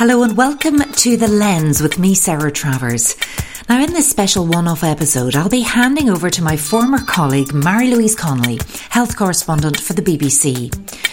[0.00, 3.16] Hello and welcome to The Lens with me, Sarah Travers.
[3.68, 7.52] Now, in this special one off episode, I'll be handing over to my former colleague,
[7.52, 10.72] Marie-Louise Connolly, health correspondent for the BBC,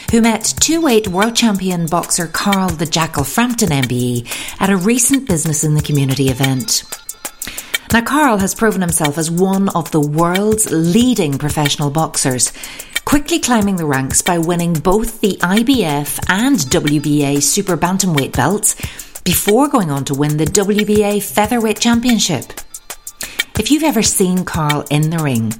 [0.10, 4.26] who met two weight world champion boxer Carl the Jackal Frampton MBE
[4.62, 6.86] at a recent business in the community event.
[7.94, 12.52] Now, Carl has proven himself as one of the world's leading professional boxers,
[13.06, 18.76] quickly climbing the ranks by winning both the IBF and WBA Super Bantamweight belts
[19.24, 22.52] before going on to win the WBA Featherweight Championship.
[23.58, 25.54] If you've ever seen Carl in the ring,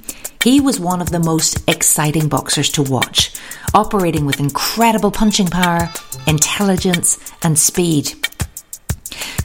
[0.44, 3.34] he was one of the most exciting boxers to watch,
[3.72, 5.90] operating with incredible punching power,
[6.26, 8.27] intelligence, and speed.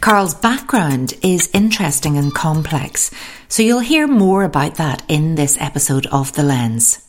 [0.04, 3.10] Carl's background is interesting and complex,
[3.48, 7.08] so you'll hear more about that in this episode of The Lens.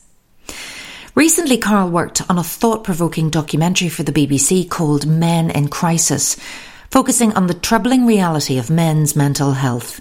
[1.13, 6.37] Recently, Carl worked on a thought provoking documentary for the BBC called Men in Crisis,
[6.89, 9.99] focusing on the troubling reality of men's mental health.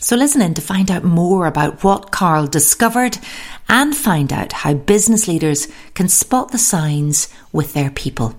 [0.00, 3.18] So listen in to find out more about what Carl discovered
[3.68, 8.34] and find out how business leaders can spot the signs with their people.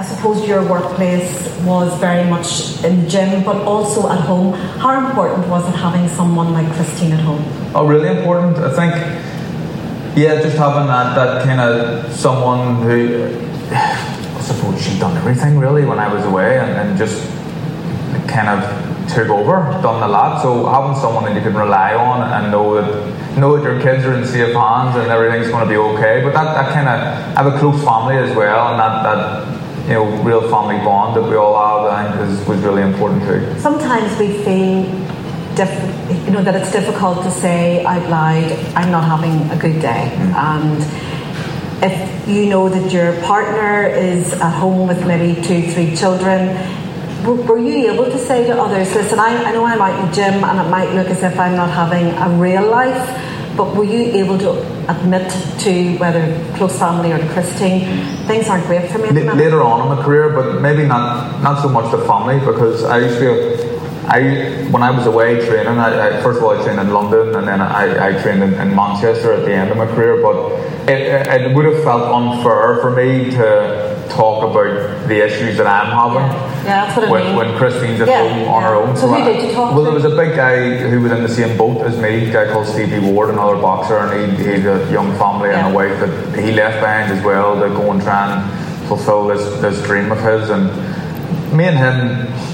[0.00, 4.54] I suppose your workplace was very much in gym, but also at home.
[4.54, 7.44] How important was it having someone like Christine at home?
[7.74, 8.56] Oh, really important.
[8.56, 8.94] I think
[10.16, 13.28] yeah, just having that, that kind of someone who,
[13.72, 17.20] I suppose she'd done everything really when I was away and, and just
[18.26, 18.64] kind of
[19.12, 20.40] took over, done a lot.
[20.40, 24.06] So having someone that you can rely on and know that know that your kids
[24.06, 26.22] are in safe hands and everything's going to be okay.
[26.24, 29.59] But that, that kind of, I have a close family as well, and that, that
[29.90, 33.24] you know, real family bond that we all have, I think, is, was really important
[33.24, 33.58] too.
[33.58, 34.84] Sometimes we feel
[35.56, 39.80] diff- you know that it's difficult to say out loud, "I'm not having a good
[39.82, 40.34] day," mm.
[40.50, 40.78] and
[41.82, 46.40] if you know that your partner is at home with maybe two, three children,
[47.24, 50.14] were you able to say to others, "Listen, I, I know I'm out in the
[50.14, 53.29] gym, and it might look as if I'm not having a real life."
[53.60, 54.52] But were you able to
[54.88, 56.24] admit to whether
[56.56, 59.08] close family or Christine things aren't great for me?
[59.08, 62.84] L- later on in my career, but maybe not not so much the family because
[62.84, 63.30] I used to
[64.08, 64.20] I
[64.72, 67.46] when I was away training, I, I, first of all I trained in London and
[67.46, 70.22] then I, I trained in, in, Manchester at the end of my career.
[70.22, 70.36] But
[70.88, 75.86] it, it, would have felt unfair for me to talk about the issues that I'm
[75.86, 76.22] having.
[76.22, 77.36] Yeah, yeah that's what I when, mean.
[77.36, 78.68] when Christine's at yeah, home on yeah.
[78.68, 78.96] her own.
[78.96, 79.84] So, so who did you talk Well, to?
[79.84, 82.52] there was a big guy who was in the same boat as me, a guy
[82.52, 85.98] called Stevie Ward, another boxer, and he, he had a young family and a wife
[86.00, 90.10] that he left behind as well to go and try and fulfill this, this dream
[90.12, 90.50] of his.
[90.50, 90.66] And
[91.56, 92.50] me and him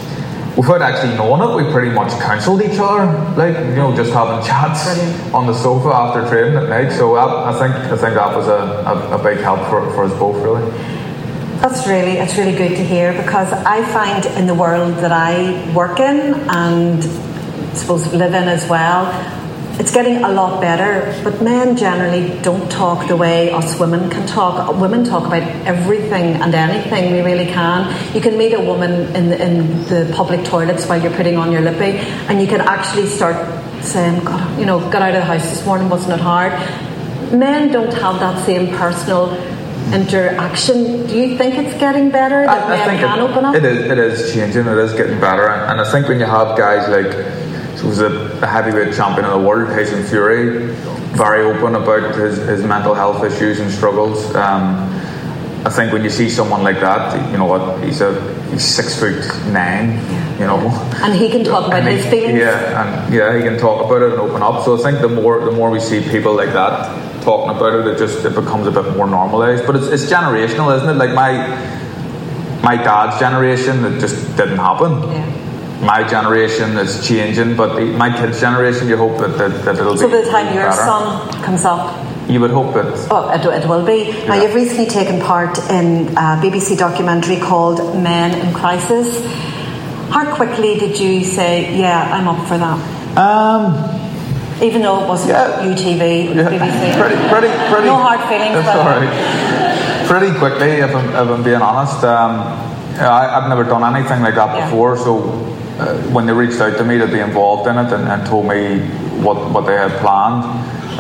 [0.57, 3.07] without actually knowing it, we pretty much counselled each other,
[3.37, 5.35] like you know, just having chats Brilliant.
[5.35, 6.91] on the sofa after training at night.
[6.91, 10.05] So I, I think I think that was a, a, a, big help for, for
[10.05, 10.63] us both, really.
[11.61, 15.73] That's really it's really good to hear because I find in the world that I
[15.75, 17.03] work in and
[17.77, 19.11] suppose live in as well,
[19.79, 24.27] it's getting a lot better, but men generally don't talk the way us women can
[24.27, 24.75] talk.
[24.81, 28.15] Women talk about everything and anything, we really can.
[28.15, 31.53] You can meet a woman in the, in the public toilets while you're putting on
[31.53, 33.37] your lippy, and you can actually start
[33.85, 36.53] saying, God, you know, got out of the house this morning, wasn't it hard?
[37.33, 39.56] Men don't have that same personal
[39.93, 41.07] interaction.
[41.07, 43.55] Do you think it's getting better that I, I men can it, open up?
[43.55, 46.57] It is, it is changing, it is getting better, and I think when you have
[46.57, 47.13] guys like
[47.77, 48.07] so was a,
[48.43, 50.73] a heavyweight champion of the world, Tyson Fury,
[51.15, 54.35] very open about his, his mental health issues and struggles.
[54.35, 54.93] Um,
[55.67, 58.15] I think when you see someone like that, you know what, he's a
[58.51, 59.19] he's six foot
[59.53, 59.99] nine,
[60.39, 60.59] you know.
[61.03, 62.39] And he can talk about his feelings.
[62.39, 64.65] Yeah, and yeah, he can talk about it and open up.
[64.65, 67.87] So I think the more the more we see people like that talking about it,
[67.87, 69.67] it just it becomes a bit more normalised.
[69.67, 70.95] But it's, it's generational, isn't it?
[70.95, 71.33] Like my
[72.63, 74.93] my dad's generation, it just didn't happen.
[75.11, 75.43] Yeah
[75.81, 80.09] my generation is changing, but my kids' generation, you hope that, that, that it'll so
[80.09, 80.13] be.
[80.13, 80.83] So by the time your better.
[80.83, 83.09] son comes up, you would hope that.
[83.11, 84.09] Oh, it, it will be.
[84.09, 84.27] Yeah.
[84.27, 89.25] Now, you've recently taken part in a BBC documentary called Men in Crisis.
[90.11, 93.19] How quickly did you say, yeah, I'm up for that?
[93.19, 93.96] Um,
[94.63, 96.97] Even though it wasn't yeah, UTV, yeah, BBC.
[96.97, 97.87] Pretty, pretty, pretty.
[97.87, 98.65] No hard feelings.
[98.65, 99.07] Sorry.
[100.09, 102.03] Pretty quickly, if I'm, if I'm being honest.
[102.05, 102.41] Um,
[102.99, 104.65] I, have never done anything like that yeah.
[104.65, 105.25] before, so
[105.79, 108.47] uh, when they reached out to me to be involved in it and, and told
[108.47, 108.81] me
[109.23, 110.45] what, what they had planned,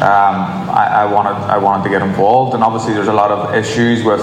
[0.03, 2.55] um, I, I, wanted I wanted to get involved.
[2.55, 4.21] And obviously, there's a lot of issues with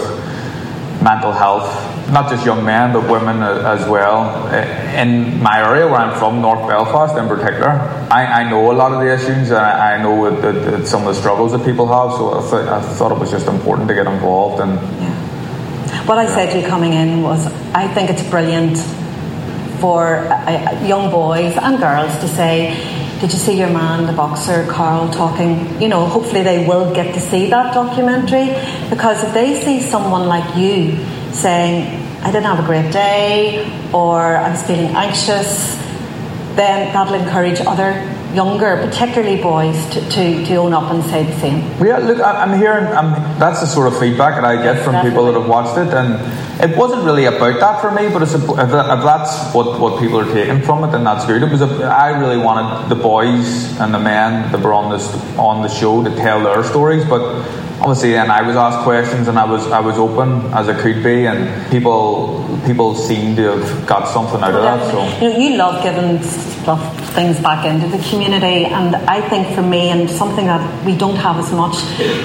[1.03, 1.67] mental health,
[2.11, 4.47] not just young men but women as well.
[4.95, 7.71] In my area where I'm from, North Belfast in particular,
[8.09, 10.15] I, I know a lot of the issues and I, I know
[10.85, 12.17] some of the struggles that people have.
[12.17, 14.75] So I, th- I, thought it was just important to get involved and.
[15.01, 15.23] Yeah
[16.05, 18.77] What I said to you coming in was, I think it's brilliant
[19.79, 22.75] for uh, young boys and girls to say,
[23.21, 25.81] did you see your man, the boxer, Carl, talking?
[25.81, 28.49] You know, hopefully they will get to see that documentary
[28.89, 30.97] because if they see someone like you
[31.31, 35.75] saying, I didn't have a great day or I was feeling anxious,
[36.55, 41.39] then that'll encourage other younger, particularly boys, to, to, to own up and say the
[41.39, 41.61] same.
[41.79, 44.83] Well, yeah, look, I'm hearing I'm, that's the sort of feedback that I get yes,
[44.83, 45.11] from definitely.
[45.11, 48.09] people that have watched it, and it wasn't really about that for me.
[48.09, 51.43] But if, if that's what, what people are taking from it, then that's good.
[51.43, 55.07] It was a, I really wanted the boys and the men that were on this
[55.37, 57.21] on the show to tell their stories, but
[57.83, 61.03] obviously and I was asked questions and I was I was open as I could
[61.03, 65.37] be and people people seemed to have got something out of that so you, know,
[65.37, 66.81] you love giving stuff
[67.13, 71.15] things back into the community and I think for me and something that we don't
[71.15, 71.75] have as much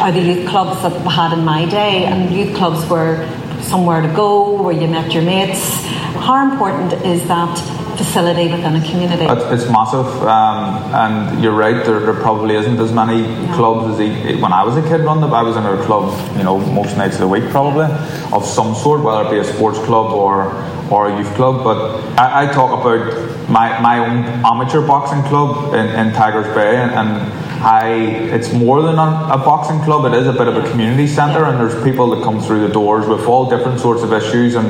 [0.01, 2.05] are the youth clubs that we had in my day.
[2.05, 3.27] And youth clubs were
[3.63, 5.85] somewhere to go where you met your mates.
[6.21, 7.57] How important is that
[7.99, 9.25] facility within a community?
[9.25, 11.85] It's, it's massive, um, and you're right.
[11.85, 13.55] There, there, probably isn't as many yeah.
[13.57, 15.01] clubs as he, when I was a kid.
[15.01, 15.35] Run them.
[15.35, 17.87] I was in a club, you know, most nights of the week probably,
[18.33, 20.53] of some sort, whether it be a sports club or
[20.91, 21.65] or a youth club.
[21.65, 21.79] But
[22.19, 26.93] I, I talk about my my own amateur boxing club in, in Tigers Bay, and,
[26.93, 27.91] and I,
[28.33, 30.05] it's more than a, a, boxing club.
[30.13, 32.73] It is a bit of a community centre, and there's people that come through the
[32.73, 34.55] doors with all different sorts of issues.
[34.55, 34.69] And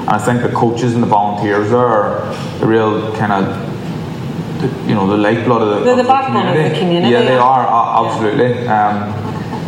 [0.00, 2.20] and I think the coaches and the volunteers are
[2.58, 6.66] the real kind of, you know, the lifeblood of the, They're the, backbone community.
[6.66, 7.12] of the community.
[7.12, 8.66] Yeah, they are uh, absolutely.
[8.68, 9.14] Um,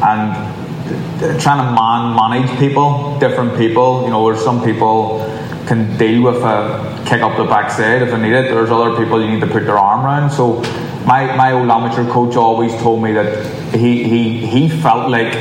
[0.02, 4.04] and trying to man manage people, different people.
[4.04, 5.20] You know, where some people
[5.66, 8.50] can deal with a kick up the backside if they need it.
[8.50, 10.30] There's other people you need to put their arm around.
[10.30, 10.60] So
[11.06, 15.32] my, my old amateur coach always told me that he, he, he felt like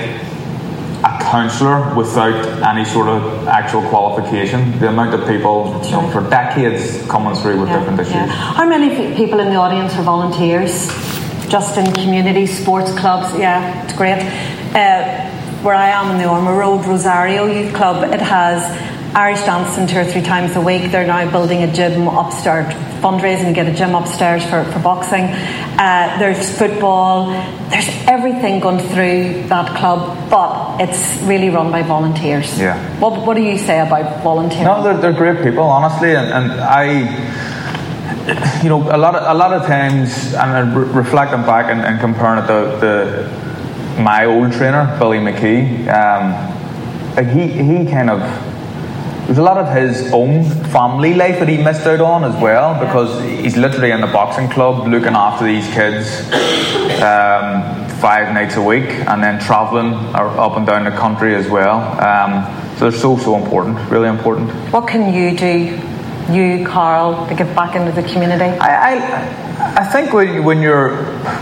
[1.31, 4.77] counsellor without any sort of actual qualification.
[4.79, 8.13] The amount of people you know, for decades coming through with yeah, different issues.
[8.13, 8.27] Yeah.
[8.27, 10.87] How many people in the audience are volunteers?
[11.47, 13.33] Just in community sports clubs?
[13.39, 14.21] Yeah, it's great.
[14.75, 15.29] Uh,
[15.63, 18.61] where I am in the Ormeau Road Rosario Youth Club, it has
[19.15, 20.91] Irish dancing two or three times a week.
[20.91, 25.23] They're now building a gym upstairs, fundraising to get a gym upstairs for, for boxing.
[25.25, 27.31] Uh, there's football.
[27.69, 32.57] There's everything going through that club, but it's really run by volunteers.
[32.59, 32.77] Yeah.
[32.99, 34.65] What, what do you say about volunteering?
[34.65, 37.41] No, they're, they're great people, honestly, and, and I
[38.63, 41.99] you know, a lot of a lot of times, and re- reflecting back and, and
[41.99, 48.21] comparing it to the my old trainer, Billy McKee, um, like he he kind of
[49.25, 52.73] there's a lot of his own family life that he missed out on as well
[52.85, 56.25] because he's literally in the boxing club looking after these kids
[57.01, 61.79] um, five nights a week and then travelling up and down the country as well.
[62.01, 62.43] Um,
[62.77, 64.49] so they're so, so important, really important.
[64.73, 65.77] What can you do,
[66.33, 68.43] you, Carl, to get back into the community?
[68.59, 70.95] I, I, I think when, when you're,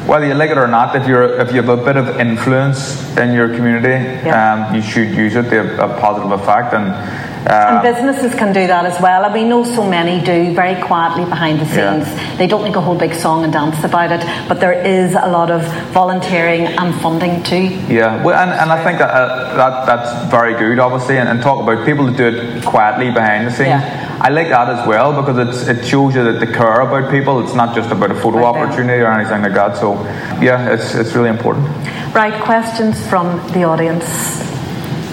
[0.06, 3.16] whether you like it or not, if you're if you have a bit of influence
[3.18, 4.68] in your community, yeah.
[4.68, 6.74] um, you should use it to have a positive effect.
[6.74, 9.24] And and businesses can do that as well.
[9.24, 12.08] And we know so many do very quietly behind the scenes.
[12.08, 12.36] Yeah.
[12.36, 15.28] They don't make a whole big song and dance about it, but there is a
[15.28, 15.64] lot of
[15.94, 17.70] volunteering and funding too.
[17.88, 21.40] Yeah, well, and, and I think that, uh, that that's very good, obviously, and, and,
[21.40, 23.70] talk about people that do it quietly behind the scenes.
[23.70, 24.09] Yeah.
[24.22, 27.42] I like that as well because it shows you that they care about people.
[27.44, 29.78] It's not just about a photo right opportunity or anything like that.
[29.78, 29.94] So,
[30.42, 31.68] yeah, it's, it's really important.
[32.14, 34.04] Right, questions from the audience.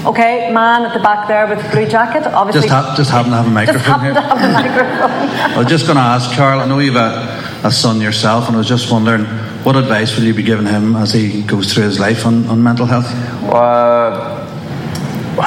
[0.05, 2.27] Okay, man at the back there with the blue jacket.
[2.27, 4.15] Obviously, just, ha- just happen to have a microphone just happen here.
[4.15, 5.51] To have a microphone.
[5.57, 6.61] I was just going to ask Carl.
[6.61, 9.25] I know you've a, a son yourself, and I was just wondering
[9.65, 12.63] what advice will you be giving him as he goes through his life on, on
[12.63, 13.07] mental health?
[13.53, 14.36] Uh,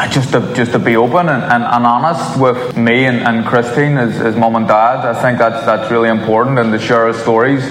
[0.09, 3.97] just to just to be open and, and, and honest with me and, and Christine
[3.97, 5.05] as, as mum and dad.
[5.05, 7.63] I think that's that's really important, and to share our stories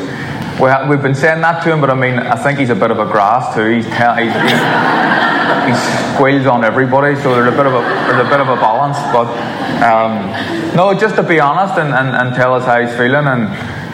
[0.61, 2.91] we we've been saying that to him, but I mean, I think he's a bit
[2.91, 3.65] of a grass too.
[3.67, 4.59] He's tell, he's, he's,
[5.71, 8.57] he squeals on everybody, so there's a bit of a there's a bit of a
[8.57, 8.99] balance.
[9.15, 9.29] But
[9.87, 13.27] um, no, just to be honest and, and, and tell us how he's feeling.
[13.27, 13.49] And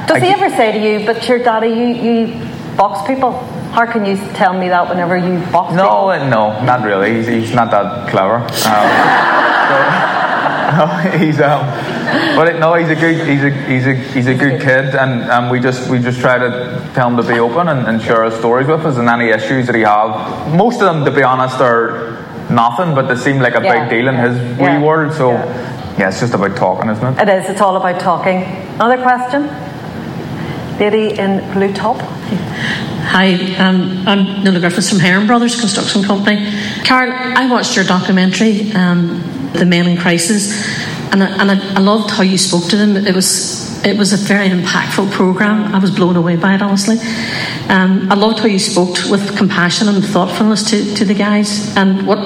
[0.09, 3.54] does I, he ever say to you, "But your daddy, you you box people"?
[3.75, 6.31] How can you tell me that whenever you box no, people?
[6.31, 7.17] No, not really.
[7.17, 8.37] He's, he's not that clever.
[8.37, 8.71] Um, so,
[10.79, 10.87] no,
[11.19, 11.67] he's um,
[12.37, 15.23] but it, no, he's a good, he's a, he's a, he's a good kid, and,
[15.23, 18.23] and we just, we just try to tell him to be open and, and share
[18.23, 20.55] his stories with us and any issues that he have.
[20.55, 23.89] Most of them, to be honest, are nothing, but they seem like a yeah.
[23.89, 24.79] big deal in his yeah.
[24.79, 25.15] wee world.
[25.15, 25.99] So, yeah.
[25.99, 27.23] yeah, it's just about talking, isn't it?
[27.23, 27.51] It is.
[27.51, 28.45] It's all about talking.
[28.75, 29.49] Another question,
[30.79, 31.99] lady in blue top.
[33.07, 36.51] Hi, um, I'm Nilla Griffiths from Heron Brothers Construction Company.
[36.85, 38.73] Carl, I watched your documentary.
[38.73, 39.23] Um,
[39.55, 40.53] the men in crisis,
[41.13, 42.97] and I, and I, I loved how you spoke to them.
[42.97, 45.75] It was it was a very impactful program.
[45.75, 46.97] I was blown away by it, honestly.
[47.69, 51.77] Um, I loved how you spoke with compassion and thoughtfulness to, to the guys.
[51.77, 52.19] And what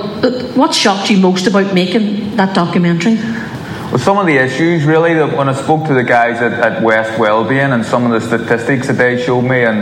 [0.57, 3.17] what shocked you most about making that documentary?
[3.17, 6.83] Well, some of the issues really that when I spoke to the guys at, at
[6.83, 9.79] West Wellbeing and some of the statistics that they showed me, and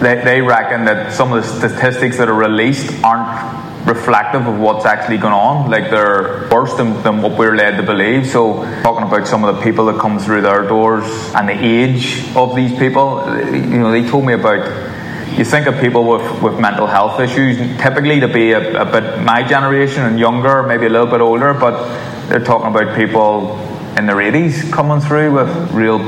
[0.00, 4.84] they, they reckon that some of the statistics that are released aren't reflective of what's
[4.84, 5.70] actually going on.
[5.70, 8.26] Like they're worse than, than what we're led to believe.
[8.26, 11.04] So talking about some of the people that come through their doors
[11.34, 14.98] and the age of these people, you know, they told me about.
[15.30, 19.22] You think of people with, with mental health issues, typically to be a, a bit
[19.22, 23.56] my generation and younger, maybe a little bit older, but they're talking about people
[23.96, 26.00] in their 80s coming through with real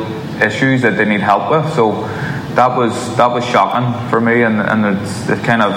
[0.43, 1.73] issues that they need help with.
[1.75, 2.05] So
[2.55, 5.73] that was that was shocking for me, and, and it's, it's kind of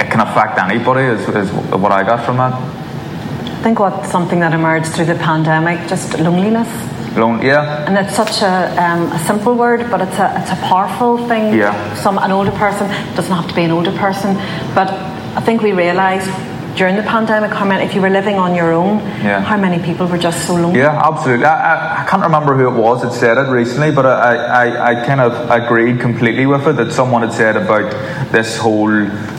[0.00, 2.52] it can affect anybody, is, is what I got from that.
[2.52, 6.68] I think what something that emerged through the pandemic, just loneliness.
[7.16, 7.84] Lone, yeah.
[7.86, 11.54] And it's such a, um, a simple word, but it's a, it's a powerful thing.
[11.54, 11.94] Yeah.
[11.96, 12.86] Some an older person
[13.16, 14.34] doesn't have to be an older person,
[14.74, 14.88] but
[15.36, 16.30] I think we realised
[16.78, 19.40] during the pandemic, how many, if you were living on your own, yeah.
[19.40, 20.78] how many people were just so lonely?
[20.78, 21.44] Yeah, absolutely.
[21.44, 24.90] I, I, I, can't remember who it was that said it recently, but I, I,
[24.90, 27.90] I kind of agreed completely with it that someone had said about
[28.30, 28.88] this whole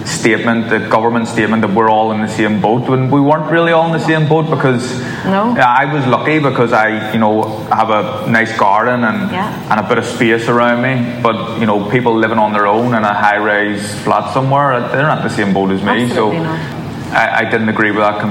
[0.06, 3.72] statement, the government statement that we're all in the same boat when we weren't really
[3.72, 5.56] all in the same boat because no.
[5.58, 9.72] I was lucky because I, you know, have a nice garden and yeah.
[9.72, 11.22] and a bit of space around me.
[11.22, 15.24] But you know, people living on their own in a high-rise flat somewhere, they're not
[15.24, 16.04] the same boat as me.
[16.04, 16.79] Absolutely so not.
[17.12, 18.24] I, I didn't agree with that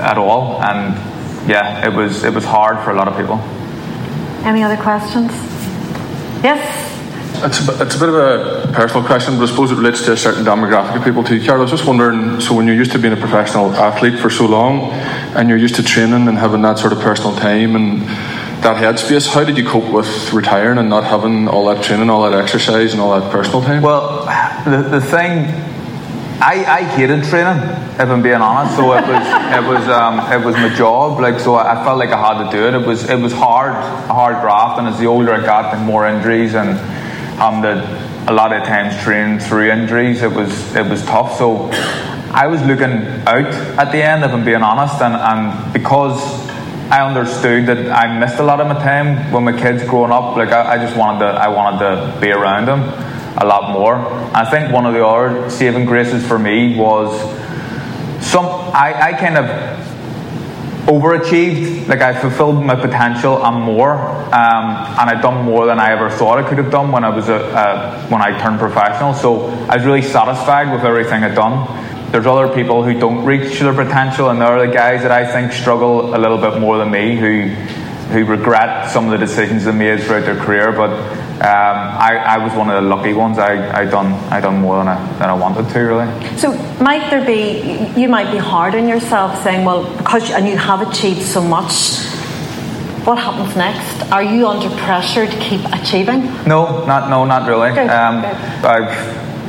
[0.00, 0.94] at all, and
[1.48, 3.36] yeah, it was it was hard for a lot of people.
[4.44, 5.30] Any other questions?
[6.42, 6.92] Yes.
[7.42, 10.12] It's a, it's a bit of a personal question, but I suppose it relates to
[10.12, 11.40] a certain demographic of people too.
[11.40, 14.30] Carol, I was just wondering so, when you're used to being a professional athlete for
[14.30, 14.92] so long
[15.34, 18.02] and you're used to training and having that sort of personal time and
[18.62, 22.28] that headspace, how did you cope with retiring and not having all that training, all
[22.30, 23.82] that exercise, and all that personal time?
[23.82, 24.24] Well,
[24.64, 25.73] the, the thing
[26.46, 27.56] I, I hated training,
[27.94, 28.76] if I'm being honest.
[28.76, 31.18] So it was it was um, it was my job.
[31.18, 32.74] Like so, I felt like I had to do it.
[32.74, 33.72] It was it was hard,
[34.10, 34.78] hard graft.
[34.78, 36.78] And as the older I got, the more injuries and
[37.40, 37.80] um, the
[38.30, 40.20] a lot of times training through injuries.
[40.20, 41.38] It was it was tough.
[41.38, 41.70] So
[42.30, 42.92] I was looking
[43.26, 43.46] out
[43.80, 46.20] at the end, if I'm being honest, and, and because
[46.90, 50.36] I understood that I missed a lot of my time when my kids growing up.
[50.36, 53.96] Like I, I just wanted to I wanted to be around them a lot more.
[54.34, 57.10] I think one of the other saving graces for me was
[58.24, 59.46] some I, I kind of
[60.86, 61.88] overachieved.
[61.88, 66.10] Like I fulfilled my potential and more, um, and I'd done more than I ever
[66.10, 69.14] thought I could have done when I was a, when I turned professional.
[69.14, 72.12] So I was really satisfied with everything I'd done.
[72.12, 75.30] There's other people who don't reach their potential, and there are the guys that I
[75.30, 77.48] think struggle a little bit more than me, who
[78.12, 80.70] who regret some of the decisions they made throughout their career.
[80.70, 80.90] But
[81.34, 83.38] um, I, I, was one of the lucky ones.
[83.38, 86.38] I, I done I done more than I, than I wanted to really.
[86.38, 90.56] So might there be you might be hard on yourself saying, well, because and you
[90.56, 91.98] have achieved so much.
[93.04, 94.12] What happens next?
[94.12, 96.22] Are you under pressure to keep achieving?
[96.46, 97.72] No, not no, not really.
[97.72, 98.36] Good, um, good.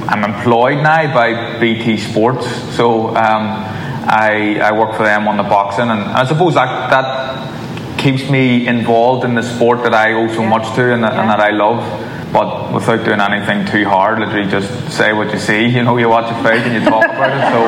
[0.10, 3.64] i am employed now by BT Sports, so um,
[4.10, 7.25] I I work for them on the boxing, and I suppose that that
[8.06, 10.50] keeps me involved in the sport that I owe so yeah.
[10.50, 11.22] much to and that, yeah.
[11.22, 11.82] and that I love.
[12.32, 15.66] But without doing anything too hard, literally just say what you see.
[15.66, 17.42] You know, you watch a fight and you talk about it.
[17.50, 17.66] So,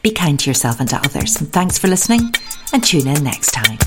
[0.00, 1.40] Be kind to yourself and to others.
[1.40, 2.32] And thanks for listening
[2.72, 3.78] and tune in next time.